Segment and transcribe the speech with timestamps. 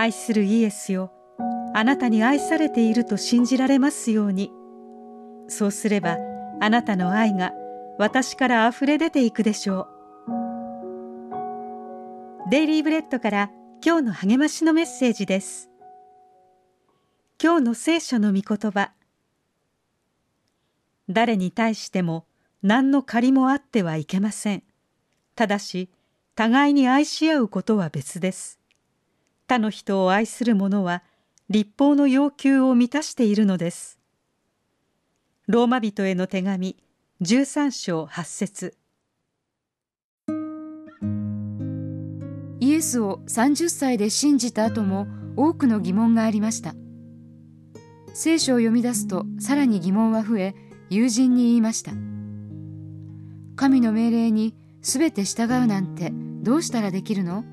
[0.00, 1.12] 愛するイエスよ。
[1.74, 4.50] あなたに愛されていると信じられますように。
[5.46, 6.16] そうすれば
[6.58, 7.52] あなたの愛が
[7.98, 9.88] 私からあふれ出ていくでしょう。
[12.50, 13.50] デイリーブレッドから
[13.84, 15.68] 今日の励ましのメッセージです。
[17.42, 18.92] 今日の聖書の御言葉。
[21.10, 22.24] 誰に対しても
[22.62, 24.62] 何の借りもあってはいけません。
[25.34, 25.90] ただし
[26.36, 28.59] 互いに愛し合うことは別です。
[29.50, 31.02] 他の人を愛する者は
[31.48, 33.98] 立法の要求を満たしているのです。
[35.48, 36.76] ローマ人への手紙
[37.20, 38.76] 13章8節。
[42.60, 46.76] イエスを30歳で信じた後も多くの疑問がありました。
[48.14, 50.54] 聖書を読み出すとさらに疑問は増え
[50.90, 51.90] 友人に言いました。
[53.56, 57.44] 神の命令にすべて従うなんてどうしたらできるの？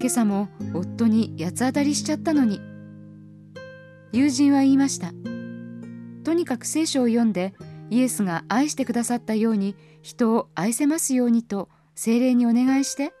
[0.00, 2.58] 今朝も夫に八つ当たりしちゃったのに。
[4.12, 5.12] 友人は言いました。
[6.24, 7.52] とにかく聖書を読んで
[7.90, 13.12] イエスが愛してくださったように人を愛せますようにと精霊にお願いして。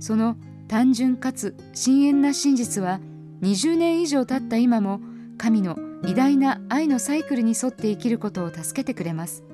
[0.00, 0.36] その
[0.66, 3.00] 単純かつ深遠な真実は
[3.42, 5.00] 20年以上経った今も
[5.36, 9.44] 神の偉大な愛のサイクルに沿って生きることを助けてくれます。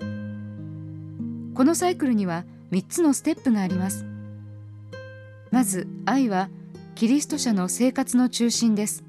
[1.55, 4.07] このサイクルには3つのステップがあります。
[5.51, 6.49] まず愛は
[6.95, 9.05] キリスト者の生活の中心です。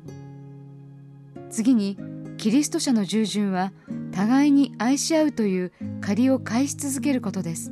[1.50, 1.98] 次に
[2.38, 3.72] キリスト者の従順は
[4.11, 7.72] 互いに愛し合うという借りを返し続けることです。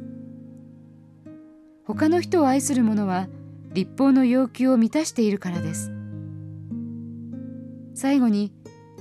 [1.85, 3.27] 他の人を愛する者は
[3.73, 5.91] 立法の要求を満たしているからです。
[7.95, 8.53] 最後に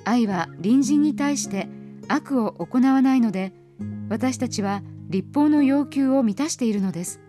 [0.05, 1.69] 愛は隣人に対して
[2.09, 3.53] 悪を行わないので
[4.09, 7.21] 私たちは立法の要求を満たしているのです。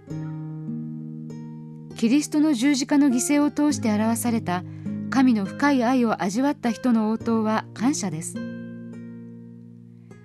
[2.00, 4.64] キリストの十字架の犠牲を通して表された
[5.10, 8.36] 神の深い愛を味わった人の応答は感謝です。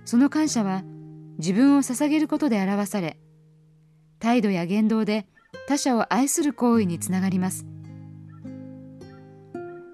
[0.05, 0.85] その感謝は
[1.37, 3.19] 自分を捧げることで表され
[4.19, 5.27] 態度や言動で
[5.67, 7.65] 他者を愛する行為につながります。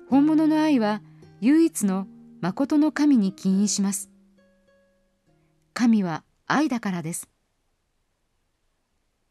[0.08, 1.02] 本物の愛は
[1.40, 2.06] 唯一の
[2.42, 4.12] 誠の神に起因します。
[5.74, 7.28] 神は愛だからです。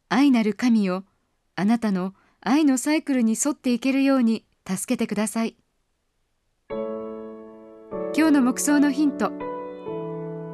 [0.08, 1.04] 愛なる神よ
[1.54, 2.12] あなたの
[2.42, 5.56] 愛のサイクルに沿っていけるように助けてください。
[6.70, 9.30] 今日の目想のヒント。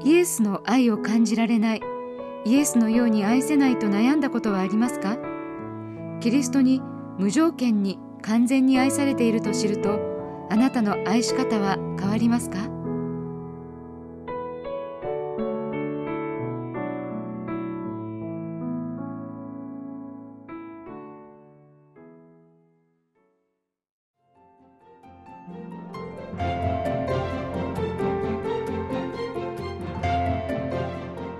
[0.04, 1.80] イエスの愛を感じられない。
[2.44, 5.16] イエスのように愛せないと悩んだことはありますか？
[6.20, 6.80] キリストに
[7.18, 10.00] 無条件に完全に愛されていると知ると
[10.50, 12.68] あなたの愛し方は変わりますか？